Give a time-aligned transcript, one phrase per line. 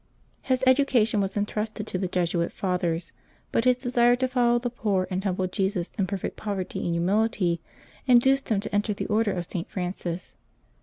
[0.41, 3.11] His education was intrusted to the Jesuit Fathers,
[3.51, 7.61] but his desire to follow the poor and humble Jesus in perfect poverty and humility
[8.07, 9.69] induced him to enter the Order of St.
[9.69, 10.37] Francis.